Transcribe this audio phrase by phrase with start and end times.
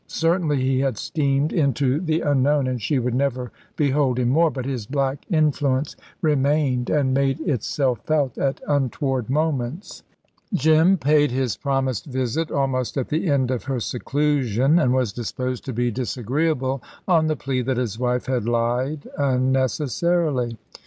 [0.07, 4.49] Certainly he had steamed into the unknown, and she would never behold him more.
[4.49, 10.01] But his black influence remained and made itself felt at untoward moments.
[10.55, 15.65] Jim paid his promised visit almost at the end of her seclusion, and was disposed
[15.65, 20.57] to be disagreeable on the plea that his wife had lied unnecessarily.